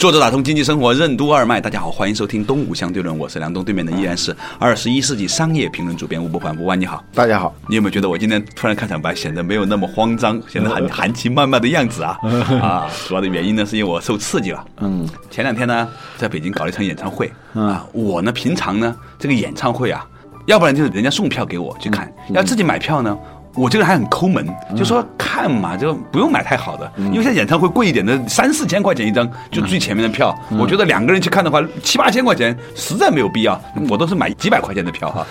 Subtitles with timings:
[0.00, 7.54] 作者打通经济生活任督二脉，大家好，欢迎收听《东吴相对论》，我是梁东，对面的依然是二十一世纪商业评论主编吴伯凡，吴凡你好，大家好。
[7.68, 12.16] 你有没有觉得我今天突然开场白显得没有那么慌张，显得很含情脉脉的样子啊？
[12.62, 14.64] 啊，主要的原因呢是因为我受刺激了。
[14.78, 15.86] 嗯，前两天呢
[16.16, 20.08] 在北京搞了一场演唱会啊，我呢平常呢这个演唱会啊，
[20.46, 23.14] 要不然就是人家送票给我去看，要自己买票呢。
[23.54, 24.46] 我这个人还很抠门，
[24.76, 30.36] 就说看嘛，就不用买太好的，因为现在演唱会贵一点的三四千块钱一张，就最前面的票。
[30.58, 35.10] 我觉得两个人去看的话，七八千块钱实在没有必要，我都是买几百块钱的票。
[35.10, 35.26] 哈。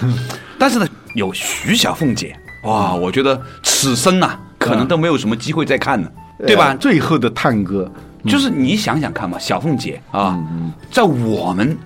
[0.58, 6.12] 但是呢，有徐小凤姐，哇，我觉得此生呐，可能都没有什么机会再看了，
[6.46, 6.76] 对吧？
[6.76, 7.90] 最后的探戈，
[8.26, 10.38] 就是你想想看嘛，小凤姐啊，
[10.92, 11.78] 在我们。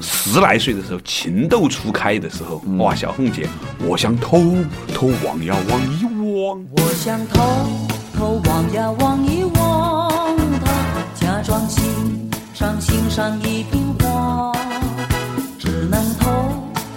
[0.00, 3.48] 十来岁的时候，情窦初开的时候，哇，小凤姐，
[3.86, 4.40] 我想偷
[4.92, 7.42] 偷望呀望一望，我想偷
[8.16, 10.72] 偷望呀望一望，他
[11.14, 11.82] 假装欣
[12.52, 14.52] 赏欣赏一瓶花，
[15.58, 16.30] 只能偷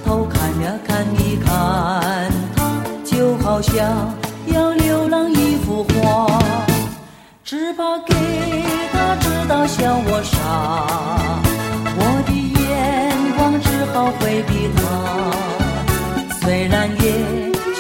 [0.06, 4.14] 偷看呀看一看，他就好像
[4.48, 6.42] 要流浪一幅画，
[7.44, 8.14] 只怕给
[8.92, 11.17] 他知道笑我傻。
[14.06, 14.82] 回避他，
[16.40, 17.12] 虽然也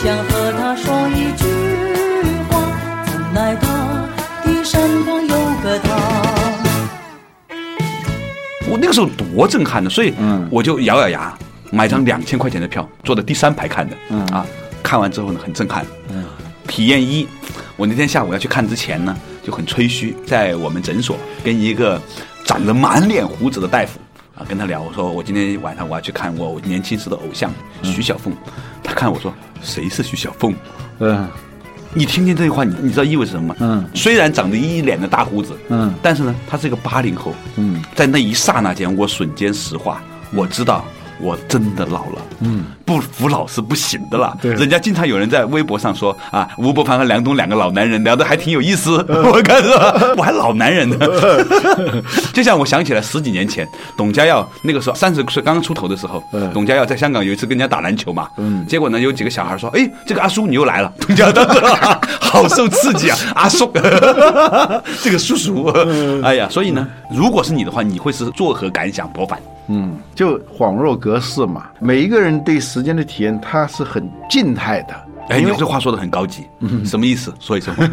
[0.01, 1.45] 想和他说一句
[2.49, 2.51] 话，
[3.05, 4.07] 怎奈他
[4.43, 5.95] 的身旁有个他。
[8.69, 10.13] 我那个时候多震撼呢，所以
[10.49, 11.37] 我就咬咬牙
[11.71, 13.95] 买张两千块钱的票，坐在第三排看的。
[14.33, 14.45] 啊，
[14.83, 15.85] 看完之后呢，很震撼。
[16.09, 16.25] 嗯
[16.67, 17.25] 体验一，
[17.77, 21.99] 我那天下午要去看之前呢，就很吹嘘，在我们诊所跟一个
[22.43, 23.97] 长着满脸胡子的大夫。
[24.37, 27.51] 啊，跟他聊，我说我今天晚上我要去看我年轻时的偶像
[27.83, 28.33] 徐小凤，
[28.83, 30.53] 他看我说谁是徐小凤？
[30.99, 31.27] 嗯，
[31.93, 33.55] 你听见这句话，你你知道意味着什么吗？
[33.59, 40.85] 嗯，虽然长得一脸的大胡子，嗯，但是呢，他是一个八零后，嗯，在那一刹那间，我瞬间石化，我知道。
[41.19, 44.35] 我真的老了，嗯，不服老是不行的啦。
[44.41, 49.03] 对，人家经常有人在微博上说啊，吴伯凡和梁冬两个老男人聊得还挺有意思。
[49.09, 50.13] 我看是吧？
[50.17, 50.97] 我还老男人呢。
[52.33, 53.67] 就像我想起来十几年前，
[53.97, 56.23] 董家耀那个时候三十岁刚刚出头的时候，
[56.53, 60.93] 董家耀在香港有一次跟人家打篮球嘛，嗯，结果呢有几个小孩说，哎，这个阿叔你又来了。
[60.99, 61.59] 董家当时
[62.21, 63.71] 好受刺激啊，阿叔，
[65.01, 65.65] 这个叔叔，
[66.23, 69.07] 哎呀，所以呢，如果是你的话，你会是作何感想？
[69.11, 69.39] 伯凡？
[69.67, 71.67] 嗯，就恍若隔世嘛。
[71.79, 74.95] 每一个人对时间的体验，它是很静态的。
[75.29, 76.45] 哎，你这话说的很高级，
[76.85, 77.33] 什么意思？
[77.39, 77.73] 说一说。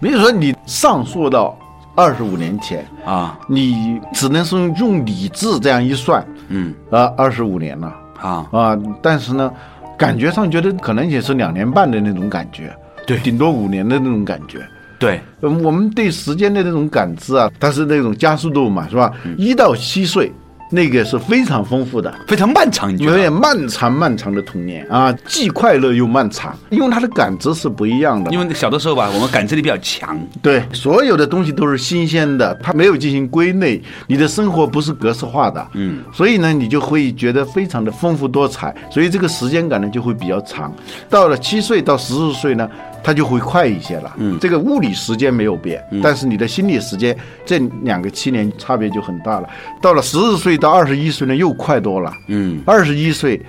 [0.00, 1.56] 比如说，你上溯到
[1.94, 9.52] 二十五年前啊，你只能是用理智这样一算，嗯，啊，二十五年了啊啊，但是呢，
[9.96, 14.60] 感觉上觉得可能也是两年半的那种感觉，对，顶多五年的那种感觉。
[14.98, 19.12] 对，我们对时间的那种感知啊，它是那种加速度嘛，是吧？
[19.36, 20.32] 一到七岁。
[20.70, 28.30] 那个是非常丰富的，非常漫长，有点漫长漫长的童年啊，既快乐又漫长，因为他的感知是不一样的。
[28.30, 40.70] 因为小的时候吧，我们感知力比较强，对，所有的东西都是新鲜的，它没有进行归类，你的生活不是格式化的，嗯，所以呢，你就会觉得非常的丰富多彩，所以这个时间感呢就会比较长。
[41.08, 42.68] 到了七岁到十四岁呢。
[43.02, 44.14] 它就会快一些了。
[44.18, 49.48] 嗯，这个物理时间没有变，但是你的心理时间这两个七年差别就很大了。
[49.80, 52.12] 到了十四岁到二十一岁呢，又快多了。
[52.28, 53.40] 嗯，二十一岁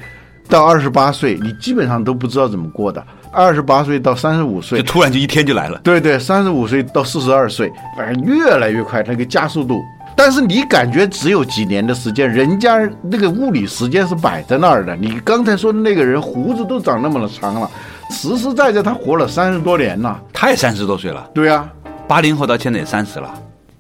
[0.48, 3.04] 到二十八岁，你基本上都不知道怎么过的。
[3.32, 5.80] 二十八岁到三十五岁，就突然就一天就来了。
[5.84, 9.80] 对对，三十五岁到四十二岁，反正越来越快，那个加速度。
[10.20, 14.94] 但是你感觉只有几年的时间，人家那个物理时间是摆在那儿的。
[14.98, 17.72] 你刚才说的那个人胡子都长那么的长了。
[18.12, 21.26] 实实在在，他活了三十多年了，他也三十多岁了。
[21.34, 21.66] 对呀，
[22.06, 23.34] 八零后到现在也三十了，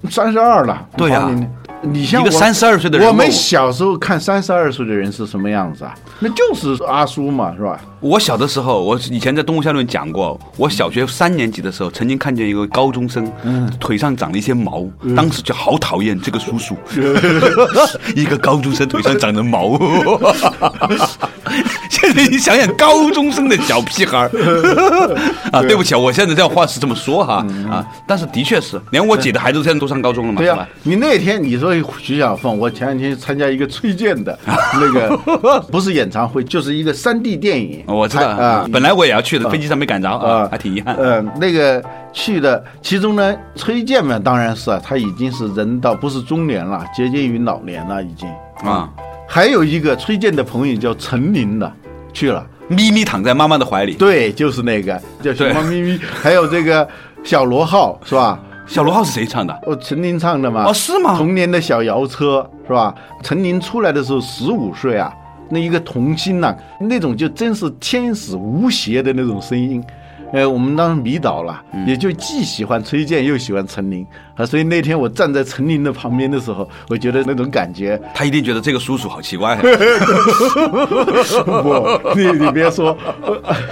[0.10, 0.88] 三十二了。
[0.96, 1.30] 对呀，
[1.82, 5.96] 你像一个三十二岁的人物我们小时候看三十二岁的人是什么样子啊？
[6.20, 7.80] 那就是阿叔嘛，是吧？
[8.02, 13.30] 我小的时候，我以前在《动物相论》讲过，我小学三年级的时候，曾经看见一个高中生，
[13.80, 14.86] 腿上长了一些毛，
[15.16, 16.76] 当时就好讨厌这个叔叔，
[18.16, 19.78] 一个高中生腿上长着毛。
[21.90, 24.30] 现在你想想，高中生的小屁孩儿
[25.52, 30.68] 啊，对不起啊，我现在这话是这么说哈啊，但是的确是，连我姐的孩子现在都上高中了嘛，对吧？
[30.84, 31.69] 你那天你说
[32.00, 34.38] 徐小凤，我前两天参加一个崔健的
[34.74, 37.84] 那个， 不是演唱会，就是一个三 D 电影。
[37.88, 40.96] 我知道啊，本来我也要去的，飞机上没赶着啊，还挺遗憾。
[41.00, 48.28] 嗯，那个去的，其中呢，崔健嘛，当然是啊，他已经是人到不是中年了，接近于老年了，已经。
[48.64, 48.90] 啊，
[49.28, 51.72] 还有一个崔健的朋友叫陈琳的
[52.12, 56.88] 去了，咪咪躺在妈妈的怀里，对，就是那个叫小对猫咪咪，还有这个
[57.24, 58.40] 小罗浩是吧？
[58.70, 59.60] 小罗号是谁唱的？
[59.66, 60.66] 哦，陈琳唱的嘛。
[60.66, 62.94] 哦是吗童年的小摇车是吧？
[63.24, 65.12] 陈琳出来的时候十五岁啊，
[65.50, 69.84] 那一个童星呐、那种就真是天使无邪的那种声音。
[70.32, 74.06] 呃，我们当时迷倒了，嗯也就既喜欢崔健又喜欢陈琳
[74.36, 79.56] 啊，所以那天我站在陈琳的旁边的时候，我觉得那种感觉，他一定觉得这个叔叔好奇怪。
[81.44, 82.96] 不，你你别说，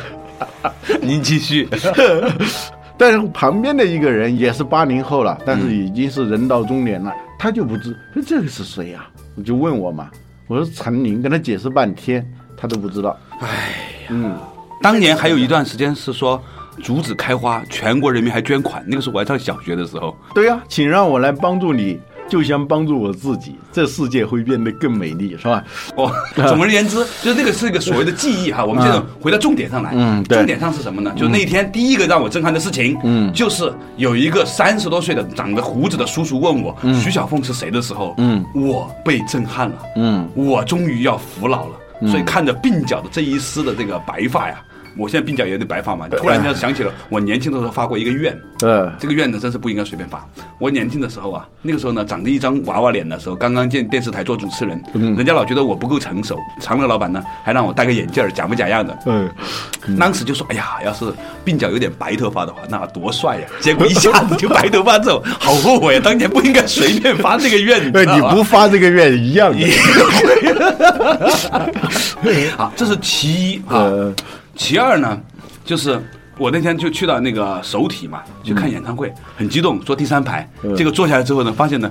[0.99, 1.69] 您继续。
[2.97, 10.09] 但是旁边的一个人也是八零后了，但是已经是人到中年了，他就不知说这个是谁呀、我就问我嘛，
[10.47, 12.25] 我说陈琳，跟他解释半天，
[12.57, 13.15] 他都不知道。
[13.39, 14.35] 哎呀，嗯
[14.81, 16.41] 当年还有一段时间是说
[16.83, 20.15] 竹子开花，全国人民还捐款，那个时候我还上小学的时候。
[20.33, 25.63] 对呀、请让我来帮助你，就像帮助我自己，这世界会变得更美丽，是吧？
[25.95, 28.63] 哦， 总而言之，就是那个是一个所谓的记忆哈。
[28.65, 31.13] 我们现在回到重点上来，嗯重点上是什么呢？
[31.15, 44.61] 就那天第一个让我震撼的事情，嗯，就是有一个三十多岁的长着胡子的叔叔问我徐小凤是谁的时候，嗯，我被震撼了，嗯，我终于要服老了，所以看着鬓角的这一丝的这个白发呀。
[44.97, 50.25] 我现在鬓角也有点白发嘛，突然间想起了我年轻的时候发过一个愿，嗯，这个愿呢，真是不应该随便发。
[50.59, 56.37] 我年轻的时候啊，那个时候呢，长着一张娃娃脸的时候，刚刚进电视台做主持人，人家老觉得我不够成熟。
[56.61, 58.97] 长乐老板呢，还让我戴个眼镜儿，假模假样的。
[59.05, 59.29] 嗯，
[59.99, 61.05] 当时就说：“哎呀，要是
[61.45, 66.01] 鬓角有点白头发的话，那多帅呀！” 结果一下子就白头发之后，好后悔啊！
[66.03, 69.67] 当年不应该随便发这个愿，你知呃，道吧你不发这个愿一样的。
[72.57, 74.13] 好，这是其一啊呃。
[74.57, 75.21] 其二呢，
[75.63, 76.01] 就是
[76.37, 80.49] 我那天就去到那个首体嘛，去看演唱会，很激动，坐第三排。
[80.75, 81.89] 结果坐下来之后呢，发现呢。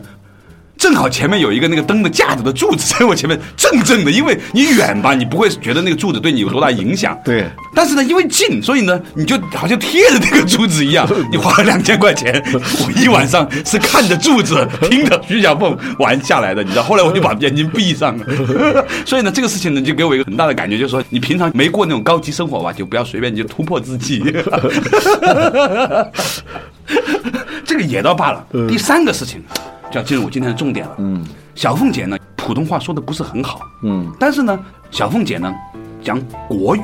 [0.78, 7.18] 正好前面有一个那个灯的架子的柱子 在我前面正正的，因为你远吧，你不会觉得那个柱子对你有多大影响。
[7.24, 7.44] 对
[7.74, 11.06] 但是呢，因为近，所以呢，你就好像贴着那个柱子一样。
[11.30, 16.82] 你花了两千块钱，我一晚上是看着柱子，听着徐小凤玩下来的，你知道。
[16.82, 18.24] 后来我就把眼睛闭上了。
[19.04, 24.22] 所以呢，这个事情呢，就给我一个很大的感觉，就是说，你平常没过那种高级生活吧，就不要随便就突破自己。
[27.64, 28.46] 这个也倒罢了。
[28.68, 29.56] 第三个事情就
[29.96, 30.94] 要进入我今天的重点了。
[30.98, 33.60] 嗯，小凤姐呢，普通话说的不是很好。
[33.82, 34.58] 嗯，但是呢，
[34.90, 35.52] 小凤姐呢
[36.02, 36.80] 讲国语。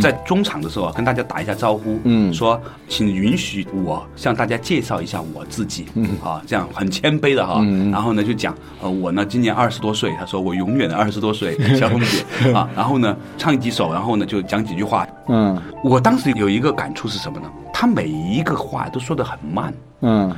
[0.00, 2.58] 在中场的时候啊，跟大家打一下招呼，嗯说
[2.88, 12.24] 请允许我向大家介绍一下我自己，嗯啊，这样很谦卑的哈，嗯然后呢就讲，呃，我呢今年二十多岁，他说我永远的二十多岁，小凤姐
[12.54, 17.46] 啊，然后呢唱几首，然后呢就讲几句话，嗯我当时有一个感触是什么呢？
[17.70, 20.34] 他每一个话都说的很慢，嗯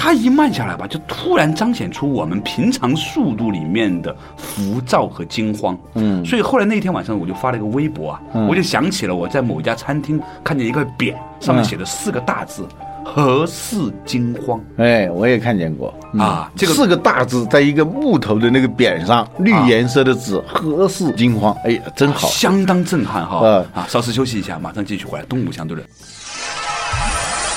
[0.00, 5.76] 他一慢下来吧，就突然彰显出我们平常速度里面的浮躁和惊慌。
[5.94, 12.64] 嗯所以后来那天晚上我就发了一个微博啊，我就想起了我在某家餐厅看见一个匾，上面写的四个大字
[13.04, 21.52] “何事惊慌哎，我也看见过嗯啊这个四个大字在一个木头的那个匾上，绿颜色的字，何事惊慌？
[21.64, 22.28] 哎呀，真”，好。
[22.28, 23.40] 相当震撼哈。
[23.42, 25.24] 嗯啊，稍事休息一下，马上继续回来。
[25.24, 25.84] 东吴相对论。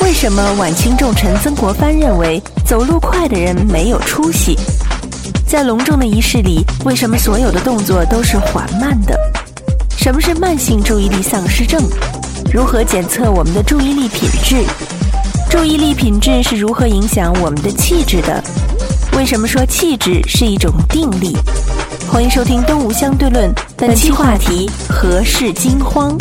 [0.02, 4.58] 为什么晚清重臣曾国藩认为走路快的人没有出息？
[5.48, 9.18] 在隆重的仪式里，为什么所有的动作都是缓慢的？
[9.98, 11.82] 什么是慢性注意力丧失症？
[12.54, 14.64] 如何检测我们的注意力品质？
[15.50, 18.44] 注意力品质是如何影响我们的气质的？
[19.18, 21.36] 为什么说气质是一种定力？
[22.10, 26.18] 欢迎收听《东吴相对论》，本期话题：何事惊慌？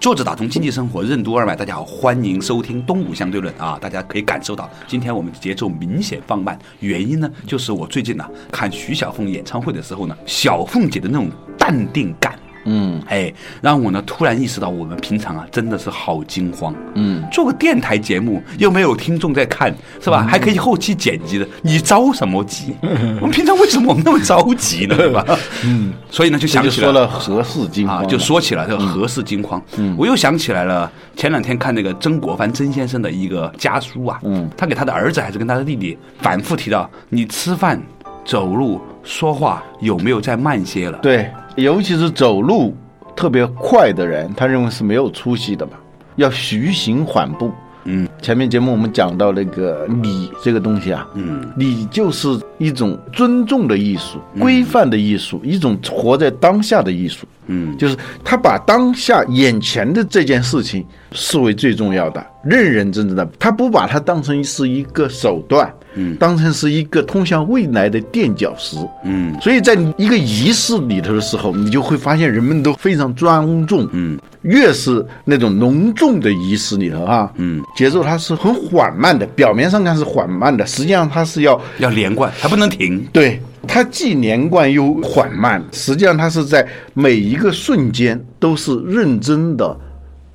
[0.00, 1.54] 作者打通经济生活，任督二脉。
[1.54, 3.78] 大家好，欢迎收听《东吴相对论》啊！
[3.78, 11.28] 大家可以感受到，今天我们节奏明显放慢，原因呢，就是我最近呢、看徐小凤演唱会的时候呢，小凤姐的那种
[11.58, 16.74] 淡定感嗯哎，让我呢突然意识到，我们平常啊真的是好惊慌。
[16.94, 20.22] 嗯，做个电台节目又没有听众在看，是吧？
[20.28, 22.74] 还可以后期剪辑的，你着什么急？
[23.20, 24.96] 我们平常为什么我们那么着急呢？
[25.00, 25.24] 对吧？
[25.64, 37.80] 嗯，所以呢就想起来说了何事惊慌啊，就说起来这个何事惊慌，嗯，我又想起来了，前两天看那个曾国藩曾先生的一个家书啊，嗯，他给他的儿子还是跟他的弟弟反复提到，你吃饭、
[38.24, 40.98] 走路、说话有没有再慢些了？
[40.98, 42.74] 对，尤其是走路
[43.14, 45.72] 特别快的人，他认为是没有出息的嘛，
[46.16, 47.50] 要徐行缓步。
[47.84, 57.26] 嗯，前面节目我们讲到那个礼这个东西啊，嗯，礼就是一种尊重的艺术、规范的艺术，一种活在当下的艺术。
[57.46, 57.76] 嗯。
[57.78, 66.16] 就是他把当下眼前的这件事情视为最重要的，认认真真的，他不把它当成是一个手段，嗯。
[66.16, 69.34] 当成是一个通向未来的垫脚石，嗯。
[69.40, 74.18] 所以在一个仪式里头的时候，你就会发现人们都非常庄重，嗯。
[74.42, 83.06] 越是那种隆重的仪式里头啊，嗯，节奏它是很缓慢的，表面上看是缓慢的，实际上它是要要连贯，它不能停。
[83.12, 89.76] 对，它既连贯又缓慢，实际上它是在每一个瞬间都是认真的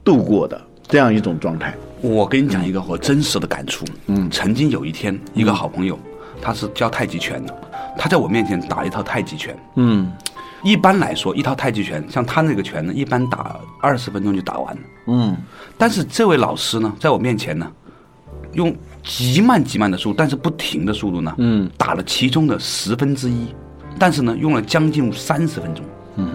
[0.03, 1.73] 度过的这样一种状态。
[2.01, 3.85] 我跟你讲一个我真实的感触。
[4.07, 5.97] 嗯曾经有一天，一个好朋友，
[6.41, 7.53] 他是教太极拳的，
[7.97, 9.57] 他在我面前打一套太极拳。
[9.75, 10.11] 嗯
[10.63, 14.81] 一般来说，一套太极拳，像他那个拳呢，一般打二十分钟就打完了。
[15.07, 15.37] 嗯
[15.77, 17.71] 但是这位老师呢，在我面前呢，
[18.53, 23.53] 用极慢极慢的速度，但是不停的速度呢，嗯，打了其中的十分之一，
[23.99, 25.85] 但是呢，用了将近三十分钟。
[26.15, 26.31] 嗯，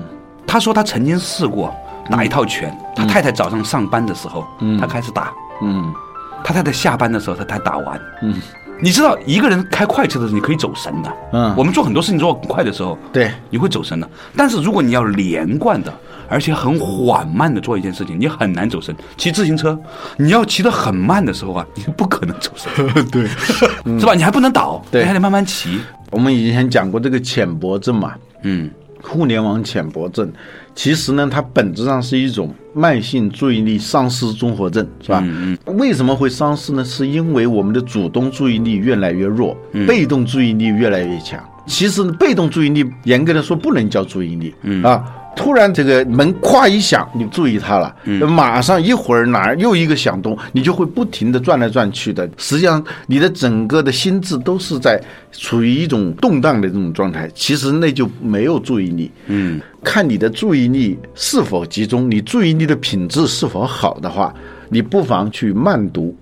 [0.47, 1.75] 他说他曾经试过
[2.11, 4.45] 打一套拳，他太太早上上班的时候，
[4.81, 5.93] 他开始打，嗯
[6.43, 8.00] 他太太下班的时候他才打完。
[8.23, 8.35] 嗯，
[8.81, 11.12] 你知道一个人开快车的时候，你可以走神的。
[11.33, 14.09] 嗯我们做很多事情做很快的时候，对，你会走神的。
[14.37, 15.93] 但是如果你要连贯的，
[16.29, 18.95] 而且很缓慢的做一件事情，你很难走神。
[19.17, 19.79] 骑自行车，
[20.17, 22.71] 你要骑得很慢的时候啊，你不可能走神，
[23.12, 23.26] 对。
[23.99, 24.14] 是吧？
[24.14, 25.81] 你还不能倒，对你还得慢慢骑。
[26.11, 28.71] 我们以前讲过这个浅薄症嘛，嗯
[29.02, 30.31] 互联网浅薄症，
[30.74, 35.22] 其实呢，它本质上是一种慢性注意力丧失综合症，是吧？
[35.24, 36.84] 嗯为什么会丧失呢？
[36.84, 41.42] 是因为我们的主动注意力越来越弱，嗯被动注意力越来越强。
[41.66, 45.04] 其实被动注意力严格的说不能叫注意力，嗯啊。
[45.37, 52.28] 突然，这个门咵一响，你注意它了，嗯马上一会儿哪儿又一个响动，你就会不停的转来转去的。
[52.37, 55.00] 实际上，你的整个的心智都是在
[55.32, 59.10] 处于一种动荡的这种状态，其实那就没有注意力。
[59.26, 64.34] 嗯看你的注意力是否集中，你注意力的品质是否好的话，
[64.68, 66.14] 你不妨去慢读，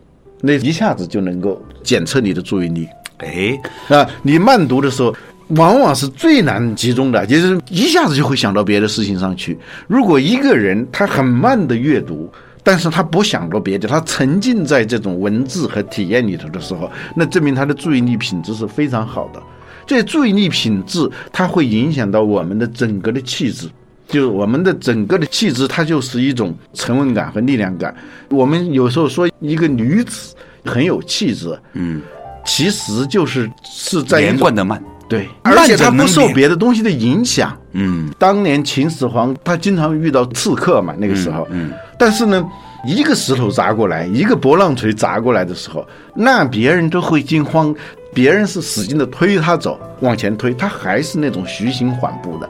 [0.42, 2.86] 那一下子就能够检测你的注意力。
[3.18, 5.12] 哎，啊，你慢读的时候，
[5.48, 9.58] 往往是最难集中的，就是一下子就会想到别的事情上去。
[9.86, 12.30] 如果一个人他很慢的阅读，
[12.62, 19.40] 但是他不想到别的，他沉浸在这种文字和体验里头的时候，那证明他的注意力品质是非常好的。
[19.86, 23.66] 这注意力品质，它会影响到我们的整个的气质。
[24.06, 27.94] 就是我们的整个的气质，它就是一种沉稳感和力量感。
[28.28, 32.02] 我们有时候说一个女子很有气质，嗯，
[32.44, 34.82] 其实就是是在连贯的慢。
[35.08, 37.56] 对，而且他不受别的东西的影响。
[37.72, 38.10] 嗯。
[38.18, 42.44] 当年秦始皇他经常遇到刺客嘛，那个时候，嗯但是呢，
[42.86, 47.74] 一个石头砸过来，一个波浪锤砸过来的时候，那别人都会惊慌，
[48.12, 52.48] 别人是使劲的推他走，往前推，他还是那种徐行缓步的，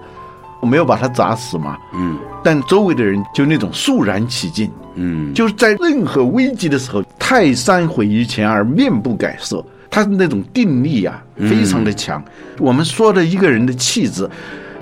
[0.60, 2.18] 我没有把他砸死嘛，嗯。
[2.44, 12.22] 但周围的人就那种肃然起敬，嗯，就是在任何危机的时候，泰山毁于前而面不改色，他的那种定力啊，非常的强。
[12.58, 14.28] 我们说的一个人的气质，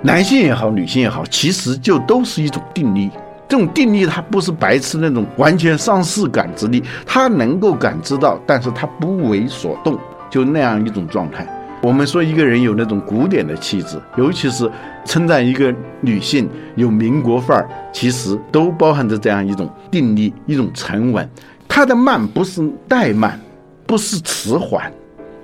[0.02, 3.10] 男性也好，女性也好，其实就都是一种定力。
[3.48, 9.96] 这种定力，它不是白痴那种完全丧失感知力，他能够感知到，但是他不为所动，
[10.28, 11.46] 就那样一种状态。
[11.80, 14.68] 我们说一个人有那种古典的气质，尤其是
[15.04, 21.28] 称赞一个女性有民国范儿，其实都包含着这样一种定力、一种沉稳。
[21.68, 23.38] 她的慢不是怠慢，
[23.86, 24.92] 不是迟缓，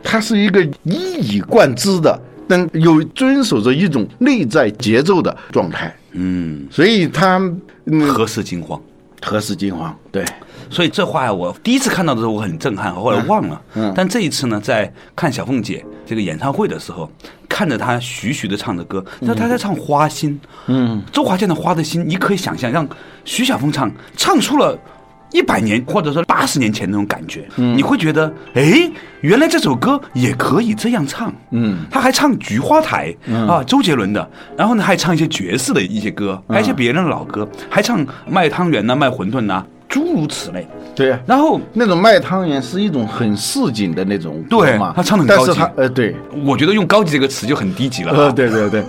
[0.02, 5.94] 它是一个一以贯之的，但有遵守着一种内在节奏的状态。
[6.12, 7.38] 嗯，所以他
[7.86, 8.80] 嗯何时惊慌。
[9.24, 10.24] 何时惊慌，对，
[10.68, 13.62] 所以这话呀，我第一次看到的时候我很震撼，后来忘了。
[13.74, 17.08] 嗯但这一次呢，在看小凤姐这个演唱会的时候，
[17.48, 20.32] 看着她徐徐的唱着歌，那她在唱《花心》。
[20.66, 22.84] 嗯，周华健的《花的心》，你可以想象，让
[23.24, 24.76] 徐小凤唱，唱出了
[25.32, 28.90] 一百年或者说八十年前那种感觉，你会觉得，哎，
[29.22, 33.14] 原来这首歌也可以这样唱，嗯，他还唱《菊花台》
[33.46, 40.66] 啊，周杰伦的，然后呢还唱一些爵士的一些歌，还有一些别人的老歌，还唱卖汤圆呐、卖馄饨呐，诸如此类。
[40.94, 48.32] 对呀、然后那种卖汤圆是一种很市井的那种歌对嘛，他唱的很高级但是他呃对，我觉得用“高级”这个词就很低级了呃啊。
[48.32, 48.84] 对对对，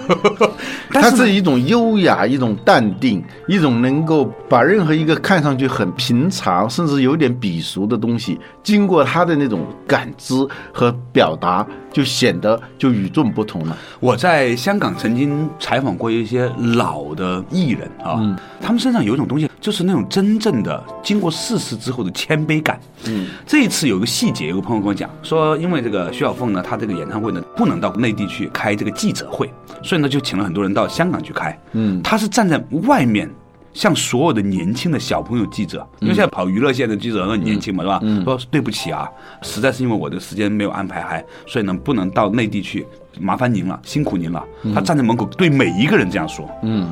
[0.89, 10.35] 他 是一种优雅，一种淡定，一种能够把任何一个看上去很平常，甚至有点鄙俗的东西，经过他的那种感知
[10.73, 13.77] 和表达，就显得就与众不同了。
[14.01, 18.19] 我在香港曾经采访过一些老的艺人啊，
[18.59, 22.77] 他们身上有一种东西，就是那种真正的经过世事之后的谦卑感。
[23.05, 29.49] 嗯，这一次有一个细节，有个朋友跟我讲说，因为这个徐小凤呢，她这个演唱会呢不能到内地去开这个记者会，
[29.81, 31.57] 所以呢就请了很多人到香港去开。
[31.71, 33.29] 嗯，她是站在外面。
[33.73, 37.99] 向所有的年轻的小朋友记者，因为现在跑娱乐线的记者都很年轻嘛，是吧？
[38.23, 39.09] 说对不起啊，
[39.41, 42.85] 实在是因为我的时间没有安排还，所以呢不能到内地去，
[43.19, 44.45] 麻烦您了，辛苦您了。
[44.75, 46.47] 他站在门口对每一个人这样说。
[46.61, 46.87] 嗯，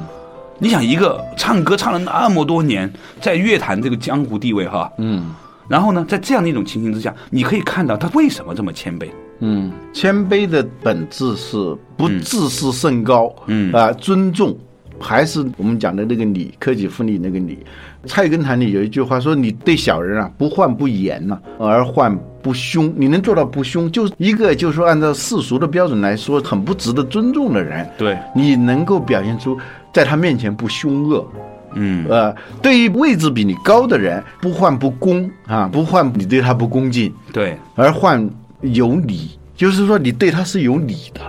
[0.63, 2.87] 你想一个唱歌唱了那么多年，
[3.19, 5.33] 在乐坛这个江湖地位哈，嗯。
[5.67, 9.09] 然后呢，在这样的一种情形之下，你可以看到他为什么这么谦卑。
[9.39, 13.73] 嗯，谦卑的本质是不自视甚高，嗯。
[13.73, 14.55] 啊、尊重，
[15.01, 17.57] 还是我们讲的那个礼，克己复礼那个礼。
[18.05, 22.91] 菜根谭里有一句话说：“你对小人啊，不患不严呐、而患不凶。
[22.95, 27.87] 你能做到不凶，就是一个就是说按照世俗的标准来说，很不值得尊重的人。
[27.97, 29.57] 对你能够表现出
[29.93, 31.27] 在他面前不凶恶，
[31.75, 38.27] 嗯呃，对于位置比你高的人，不患不恭啊，不患你对他不恭敬，对，而患
[38.61, 41.21] 有礼，就是说你对他是有礼的。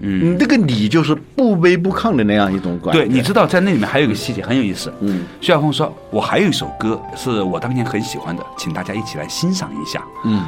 [0.00, 3.00] 嗯那个你就是不卑不亢的那样一种感觉。
[3.00, 4.92] 对，你知道在那里面还有一个细节很有意思。
[5.00, 10.44] 嗯，徐小凤说：“我还有一首歌是我当年很喜欢的，请大家一起来欣赏一下。”嗯，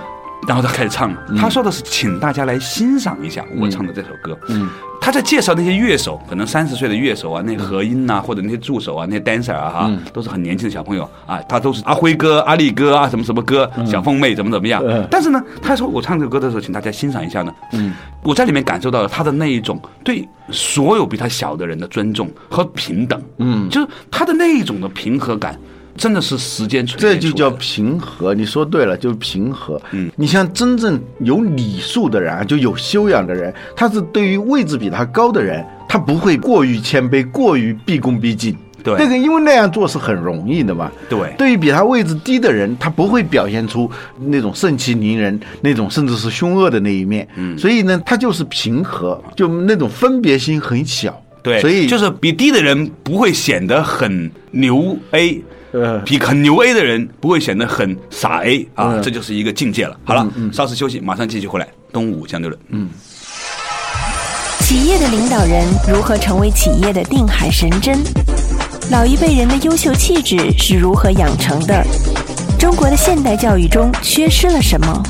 [0.48, 1.24] 然后他开始唱了。
[1.36, 4.38] 他说的是请大家来欣赏一下我唱的这首歌。
[4.48, 4.68] 嗯，
[5.04, 14.80] 他在介绍那些乐手，可能三十岁的乐手啊，那和音呐、或者那些助手啊，那些 dancer 啊，哈，都是很年轻的小朋友啊，他都是阿辉哥、阿力哥啊，什么什么哥，小凤妹怎么怎么样。
[14.86, 17.52] 嗯但是呢，他说我唱这个歌的时候，请大家欣赏一下呢。
[17.72, 17.92] 嗯，
[18.22, 23.20] 我在里面感受到了他的那一种对所有比他小的人的尊重和平等。
[23.38, 25.58] 嗯，就是他的那一种的平和感。
[25.96, 28.34] 真的是时间锤这就叫平和。
[28.34, 29.80] 你说对了，就是平和。
[29.92, 38.56] 嗯，你像真正有礼数的人啊，就有修养的人，他是对于位置比他高的人，他不会过于谦卑，过于毕恭毕敬。
[38.84, 40.90] 对那个因为那样做是很容易的嘛。
[41.08, 47.28] 对对于比他位置低的人，他不会表现出那种盛气凌人、那种甚至是凶恶的那一面。
[47.36, 51.16] 嗯，所以呢，他就是平和，就那种分别心很小。
[51.44, 55.42] 对，所以就是比低的人不会显得很牛 A，呃
[56.04, 59.96] 比很牛 A 的人不会显得很傻 A 啊，嗯这就是一个境界了。
[60.04, 61.68] 好了，稍事休息，马上继续回来。
[61.92, 62.88] 东吴相对论，嗯，
[64.60, 67.98] 企业的领导人如何成为企业的定海神针？
[68.90, 71.84] 老一辈人的优秀气质是如何养成的？
[72.58, 75.02] 中国的现代教育中缺失了什么？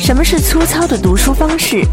[0.00, 1.84] 什么是粗糙的读书方式？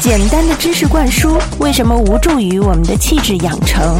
[0.00, 3.96] 简单的知识灌输为什么无助于我们的气质养成？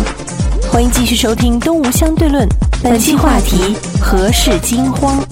[0.77, 2.47] 欢迎继续收听《东吴相对论》，
[2.83, 5.27] 本期话题：何事惊慌？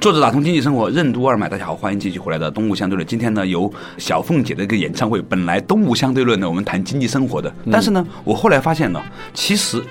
[0.00, 1.48] 作者打通经济生活，任督二脉。
[1.48, 3.04] 大家好，欢迎继续回来的东吴相对论。
[3.04, 9.02] 今天呢，由小凤姐的一个演唱会，本来东吴相对论呢，我们谈经济生活的，但是呢，我后来发现呢，
[9.34, 9.82] 其实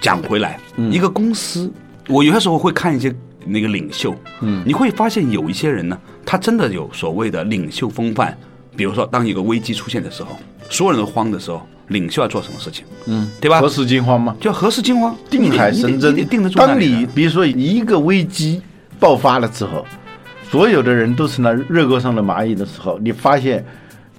[0.00, 0.58] 讲回来，
[0.90, 1.70] 一个公司，
[2.08, 8.34] 我有些时候会看一些那个领袖，嗯，你会发现有一些人呢，他真的有所谓的领袖风范。
[8.76, 10.30] 比如说，当一个危机出现的时候，
[10.70, 12.84] 所有人都慌的时候，领袖要做什么事情？
[13.06, 13.60] 嗯，对吧？
[13.60, 14.36] 何时惊慌吗？
[14.40, 15.16] 叫何时惊慌？
[15.30, 18.60] 定海神针你定得住当你比如说一个危机
[18.98, 19.84] 爆发了之后，
[20.50, 23.64] 所有的人都是那热锅上的蚂蚁的时候，你发现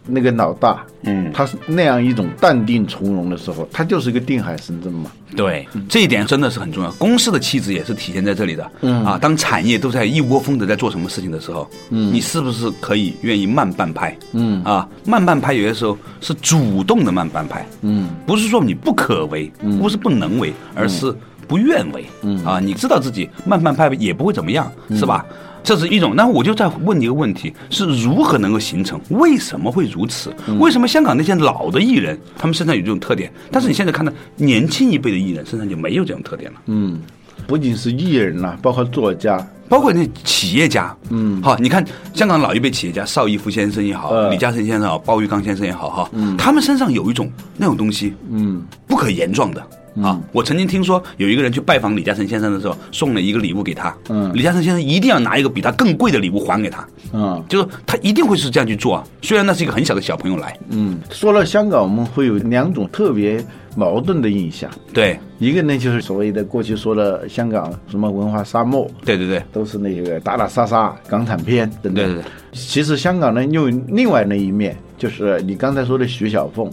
[0.07, 5.11] 那个老大，嗯他是那样一种淡定从容的时候，他就是一个定海神针嘛。
[5.35, 6.89] 对，这一点真的是很重要。
[6.93, 8.71] 公司的气质也是体现在这里的。
[8.81, 14.17] 嗯啊，当产业都在一窝蜂的在做什么事情的时候，嗯，你是不是可以愿意慢半拍？
[14.31, 17.65] 嗯啊，慢半拍有些时候是主动的慢半拍。
[17.81, 21.13] 嗯，不是说你不可为，不是不能为，而是
[21.47, 22.05] 不愿为。
[22.21, 25.25] 嗯啊，你知道自己慢半拍也不会怎么样，是吧？
[25.63, 28.99] 这是一种，那我就再问你一个问题：是如何能够形成？
[29.10, 30.31] 为什么会如此？
[30.60, 36.60] 为什么香港那些老的艺人，他们身上有这种特点，但是你现在看到年轻一辈的艺人身上就没有这种特点了？
[36.67, 36.99] 嗯
[37.47, 49.62] 不仅是艺人呐、包括作家，包括那企业家，嗯，好，你看香港老一辈企业家邵逸夫先生也好，呃李嘉诚先生也好，鲍玉刚先生也好，哈，他们身上有一种那种东西，嗯，不可言状的。
[50.01, 50.19] 啊！
[50.31, 53.95] 我曾经听说有一个人去拜访李嘉诚先生的时候，送了一个礼物给他。
[54.10, 56.86] 嗯李嘉诚先生一定要拿一个比他更贵的礼物还给他。
[57.13, 59.03] 嗯就是他一定会是这样去做啊。
[59.21, 63.43] 虽然那是一个很小的小朋友来，嗯，说到香港，我们会有两种特别
[63.75, 72.05] 矛盾的印象，对一个呢就是所谓的过去说的香港什么文化沙漠，对对对都是那个打打杀杀、港产片等等。
[72.05, 76.69] 对对对，其实香港呢，又有另外那一面，就是你刚才说的徐小凤，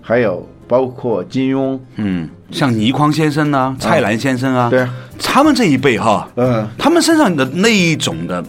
[0.00, 4.86] 还有包括金庸，嗯，像倪匡先生啊、蔡澜先生啊，对，
[5.18, 6.68] 他们这一辈哈，嗯。
[6.76, 8.44] 他们身上的那一种的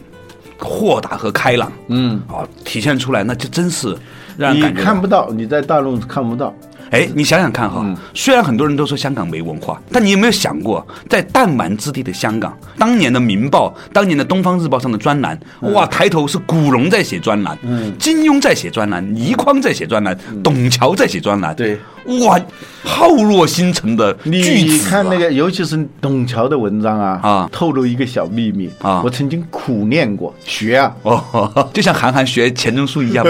[0.57, 3.95] 豁达和开朗，嗯，啊，体现出来，那就真是
[4.37, 6.53] 让人你看不到，你在大陆看不到。
[6.91, 7.95] 哎，你想想看哈，嗯。
[8.15, 17.93] 虽然很多人都说香港没文化，但你有没有想过，在弹丸之地的香港，当年的《明报》、当年的《东方日报》上的专栏，哇，抬头是古龙在写专栏，嗯。
[17.99, 21.79] 金庸在写专栏，倪匡在写专栏，董桥在写专栏，对，
[22.25, 22.39] 哇，
[22.83, 27.49] 浩若星辰的巨你子、啊，看那个，尤其是董桥的文章啊，啊。
[27.51, 29.01] 透露一个小秘密啊。
[29.03, 33.23] 我曾经苦练过学啊，哦， 就像韩寒学钱钟书一样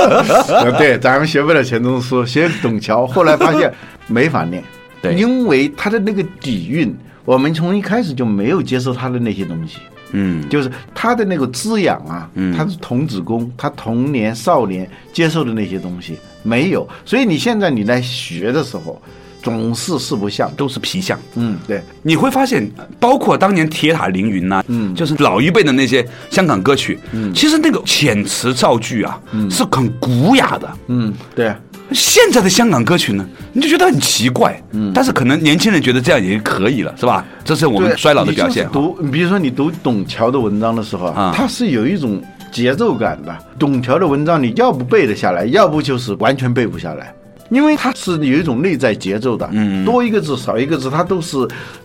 [0.78, 3.72] 对，咱们学不了钱钟书，学董桥，后来发现
[4.06, 4.62] 没法练，
[5.00, 5.14] 对。
[5.14, 9.78] 因为他的那个底蕴，我们从一开始就没有接受他的那些东西。
[10.12, 12.52] 嗯，就是他的那个滋养啊，嗯。
[12.52, 19.00] 他是童子功，他童年少年接受的那些东西没有，所以你现在你来学的时候，
[19.42, 20.50] 总是四不像。
[20.56, 21.18] 都是皮相。
[21.34, 24.94] 嗯，对，你会发现，包括当年铁塔凌云呐、嗯。
[24.94, 29.50] 就是老一辈的那些香港歌曲，嗯，其实那个遣词造句啊，嗯。
[29.50, 30.70] 是很古雅的。
[30.88, 31.46] 嗯，对。
[31.48, 31.58] 啊，
[31.92, 37.24] 现在的香港歌曲呢，你就觉得很奇怪，嗯，但是可能年轻人觉得这样也可以了，是吧？
[37.44, 41.32] 这是我们衰老的表现读，比如说你读董桥的文章的时候啊。
[41.34, 43.36] 它是有一种节奏感的。
[43.58, 47.14] 董桥的文章你要不背得下来，要不就是完全背不下来。
[47.50, 51.36] 因为它是有一种内在节奏的，嗯多一个字少一个字，它都是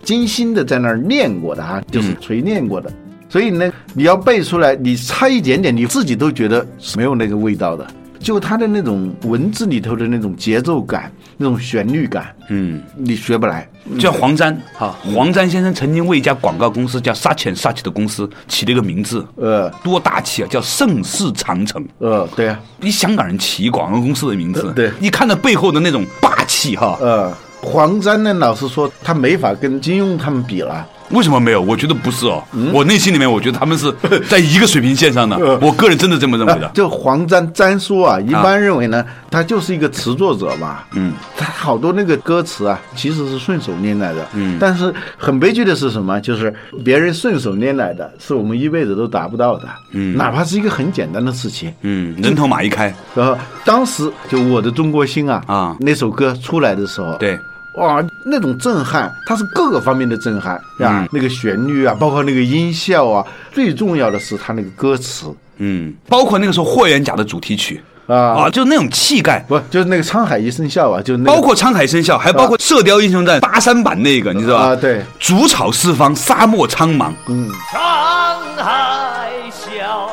[0.04, 2.92] 精心的在那儿练过的哈，就是嗯锤炼过的。
[3.28, 7.88] 所以呢，你要背出来，你差一点点，你自己都觉得是没有那个味道的。
[8.26, 13.70] 就他的那种文字里头的那种节奏感、那种旋律感，嗯，你学不来。
[14.00, 21.88] 就像黄沾啊，黄沾先生曾经为一家广告公司叫沙浅沙奇的公司起了一个名字，呃多大气啊，叫盛世长城。
[22.00, 30.84] 呃，对啊，你香港人起广告公司的名字，呃对你看到背后的那种霸气哈，呃，黄沾呢，老实说，他没法跟金庸他们比了。
[31.12, 31.62] 为什么没有？
[31.62, 33.94] 我觉得不是哦，嗯我内心里面我觉得他们是
[34.28, 36.68] 在一个水平线上的，我个人真的这么认为的。
[36.74, 40.80] 就黄沾沾叔啊，一般认为呢，他就是一个词作者嘛。
[40.94, 44.26] 嗯，他好多那个歌词啊，其实是顺手拈来的。
[44.34, 46.20] 嗯但是很悲剧的是什么？
[46.22, 49.68] 就是别人顺手拈来的，是我们一辈子都达不到的。
[49.92, 51.72] 嗯哪怕是一个很简单的事情。
[51.82, 57.38] 嗯，人头马一开，然后当时就《我的中国心》啊啊那首歌出来的时候，对，
[57.78, 61.10] 哇，那种震撼，它是各个方面的震撼啊，嗯。
[61.12, 65.34] 那个旋律啊，包括那个音效啊，最重要的是它那个歌词。
[65.58, 67.84] 嗯，包括那个时候霍元甲的主题曲。
[68.08, 69.44] 啊，啊，就那种气概。
[69.48, 71.36] 不就是那个沧海一声笑啊，就那个。
[71.36, 74.66] 包括沧海一声笑，还包括《射雕英雄传》八三版那个，你知道吧？
[74.68, 77.12] 啊，对，竹草四方，沙漠苍茫。
[77.28, 80.10] 嗯，沧海笑，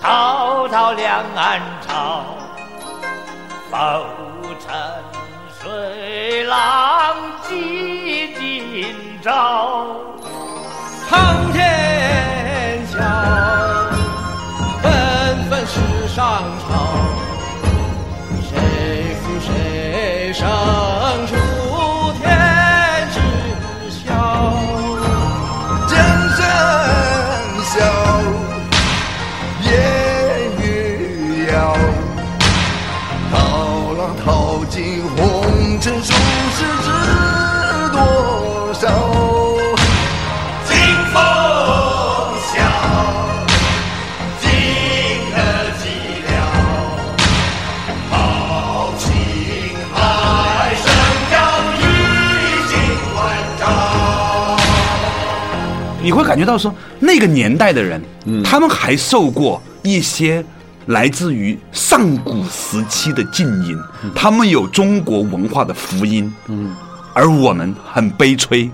[0.00, 2.24] 滔滔两岸潮，
[3.70, 3.76] 浮
[4.64, 4.72] 沉
[6.52, 7.16] 浪
[7.48, 9.86] 迹今朝。
[11.08, 12.98] 苍天笑，
[14.82, 14.90] 纷
[15.48, 15.74] 纷世
[16.14, 16.70] 上潮，
[18.42, 18.50] 谁
[19.22, 19.50] 负谁
[20.34, 20.46] 胜
[56.32, 58.42] 感觉到说，那个年代的人，嗯。
[58.42, 60.42] 他们还受过一些
[60.86, 63.78] 来自于上古时期的禁音，
[64.14, 66.74] 他们有中国文化的福音，嗯，
[67.12, 68.70] 而我们很悲催。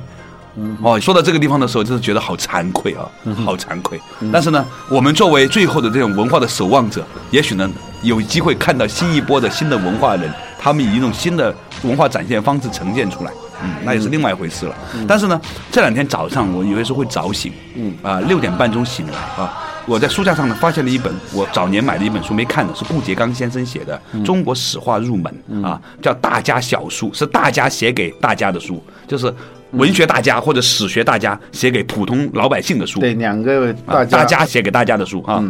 [0.82, 3.02] 哦，说到这个地方的时候，就是觉得好惭愧啊，
[3.44, 4.00] 好惭愧。
[4.32, 7.68] 但是呢，我们作为最后的这种文化的守望者，也许呢
[8.02, 14.74] 有机会看到新一波的新的文化人他们以一种新的文化展现方式呈现出来，嗯，那也是另外一回事了。
[15.06, 15.40] 但是呢，
[15.70, 19.64] 这两天早上我有的时候会早醒，嗯啊，六点半钟醒来啊。
[19.86, 25.34] 我在书架上呢发现了一本我早年买的一本书没看的，是顾颉刚先生写的《中国史话入门》
[25.66, 29.32] 啊，叫大家小书，是大家写给大家的书，就是
[29.70, 33.00] 文学大家或者史学大家写给普通老百姓的书。
[33.00, 35.42] 对，两个啊大家大家写给大家的书啊，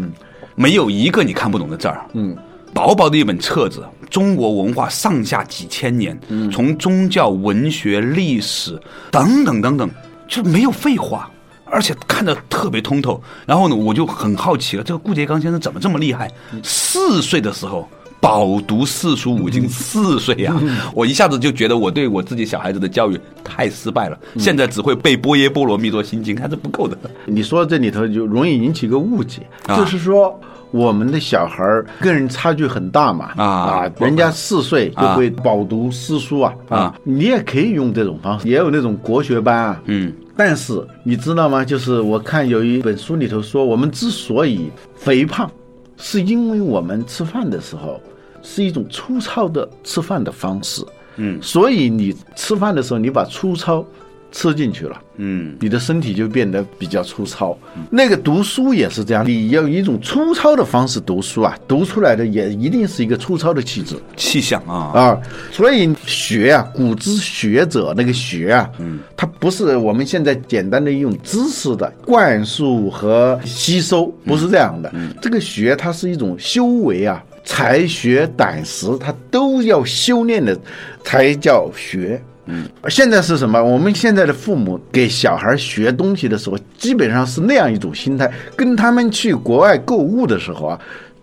[0.54, 2.00] 没有一个你看不懂的字儿。
[2.12, 2.36] 嗯，
[2.78, 9.90] 薄薄的一本册子，中国文化上下几千年，嗯从宗教、文学、历史等等等等，
[10.28, 11.28] 就没有废话。
[11.70, 16.30] 而且看得特别通透，然后呢，我就很好奇了，这个顾颉刚先生怎么这么厉害？
[16.62, 17.86] 四岁的时候
[18.20, 20.54] 饱读四书五经，四岁呀、
[20.94, 26.98] 我一下子就觉得我对我自己小孩子的教育太失败了，现在只会背《波耶波罗蜜多心经》还是不够的。
[27.26, 29.76] 你说这里头就容易引起一个误解，啊。
[29.76, 30.38] 就是说
[30.72, 36.54] 我们的小孩儿跟人差距很大嘛啊人家四岁就会饱读诗书啊。
[36.68, 40.12] 啊你也可以用这种方式，也有那种国学班啊，嗯。
[40.36, 41.64] 但是你知道吗？
[41.64, 45.50] 就是我看有一本书里头说，我们之所以肥胖，
[45.98, 48.00] 是因为我们吃饭的时候
[48.42, 50.82] 是一种粗糙的吃饭的方式。
[51.16, 53.84] 嗯所以你吃饭的时候，你把粗糙
[54.30, 55.00] 吃进去了。
[55.20, 57.58] 嗯你的身体就变得比较粗糙。
[57.90, 65.20] 那个读书也是这样，你要以一种粗糙的方式读书啊，读出来的也一定是一个粗糙的气质气象啊啊。
[65.50, 74.92] 所以学啊，古之学者那个学啊，嗯，它不是我们现在简单的一种知识的灌输和吸收，不是这样的。
[75.20, 77.24] 这个学它是一种修为啊。
[77.44, 80.54] 才学胆识，它都要修炼的，
[81.02, 82.22] 才叫学。
[82.48, 83.62] 嗯，现在是什么？
[83.62, 90.80] 我们现在的父母给小孩学东西的时候，基本上是那样一种心态，跟他们去国外购物的时候啊，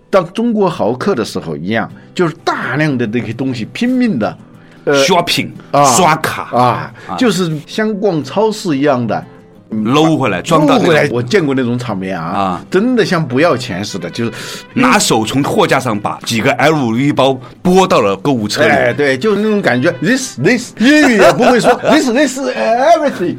[0.09, 4.37] 到中国豪客的时候一样，就是大量的这些东西拼命的，
[4.83, 9.25] 呃 shopping 啊刷卡啊，就是像逛超市一样的。
[9.69, 14.31] 搂回来装到回来，我见过那种场面啊，真的像不要钱似的，就是
[14.73, 18.69] 拿手从货架上把几个 LV 包拨到了购物车里。
[18.69, 19.91] 哎，对，就是那种感觉。
[20.01, 23.37] This this 英语也不会说 this this everything，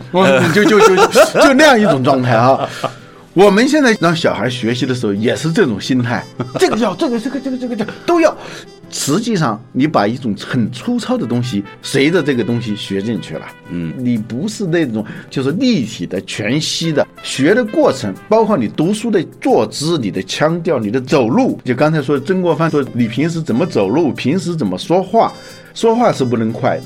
[0.52, 2.68] 就就就就那样一种状态啊。
[3.32, 6.24] 我们现在让小孩学习的时候也是这种心态，
[6.58, 8.34] 这个要这个这个这个这个这个都要。
[8.90, 21.58] 实际上，你把一种很粗糙的东西随着这个东西学进去了，嗯，你不是那种就是立体的、全息的学的过程，包括你读书的坐姿、你的腔调、你的走路。
[21.64, 25.32] 就刚才说曾国藩说，你平时怎么走路，平时怎么说话，
[25.74, 26.84] 说话是不能快的，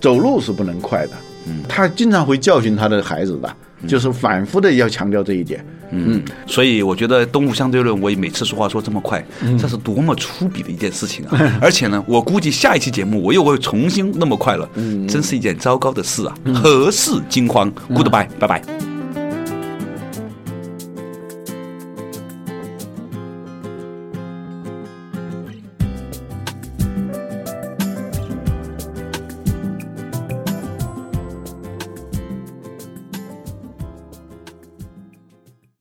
[0.00, 1.12] 走路是不能快的。
[1.46, 5.64] 嗯，他经常会教训他的孩子的，就是反复的要强调这一点。
[5.92, 9.24] 嗯，所以我觉得东吴相对论，我也每次说话说这么快，
[9.58, 11.58] 这是多么粗鄙的一件事情啊！
[11.60, 14.68] 而且呢，我估计下一期节目我又会重新那么快了，
[15.08, 16.34] 真是一件糟糕的事啊！
[16.54, 18.99] 何事惊慌？Goodbye，拜拜。